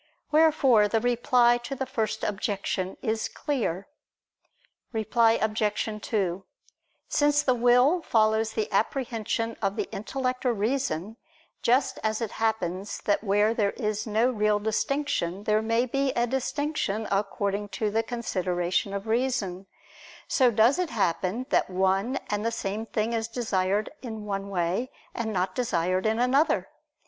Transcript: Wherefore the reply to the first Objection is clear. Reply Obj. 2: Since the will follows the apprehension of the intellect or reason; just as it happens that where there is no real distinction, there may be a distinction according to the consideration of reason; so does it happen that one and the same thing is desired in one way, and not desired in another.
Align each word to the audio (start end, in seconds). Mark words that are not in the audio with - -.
Wherefore 0.31 0.87
the 0.87 0.99
reply 0.99 1.59
to 1.59 1.75
the 1.75 1.85
first 1.85 2.23
Objection 2.23 2.97
is 3.03 3.27
clear. 3.27 3.85
Reply 4.91 5.33
Obj. 5.33 6.01
2: 6.01 6.43
Since 7.07 7.43
the 7.43 7.53
will 7.53 8.01
follows 8.01 8.53
the 8.53 8.67
apprehension 8.71 9.57
of 9.61 9.75
the 9.75 9.87
intellect 9.91 10.43
or 10.43 10.53
reason; 10.53 11.17
just 11.61 11.99
as 12.03 12.19
it 12.19 12.31
happens 12.41 12.97
that 13.05 13.23
where 13.23 13.53
there 13.53 13.73
is 13.73 14.07
no 14.07 14.31
real 14.31 14.57
distinction, 14.57 15.43
there 15.43 15.61
may 15.61 15.85
be 15.85 16.09
a 16.13 16.25
distinction 16.25 17.07
according 17.11 17.69
to 17.69 17.91
the 17.91 18.01
consideration 18.01 18.95
of 18.95 19.05
reason; 19.05 19.67
so 20.27 20.49
does 20.49 20.79
it 20.79 20.89
happen 20.89 21.45
that 21.51 21.69
one 21.69 22.17
and 22.27 22.43
the 22.43 22.51
same 22.51 22.87
thing 22.87 23.13
is 23.13 23.27
desired 23.27 23.91
in 24.01 24.25
one 24.25 24.49
way, 24.49 24.89
and 25.13 25.31
not 25.31 25.53
desired 25.53 26.07
in 26.07 26.17
another. 26.19 26.69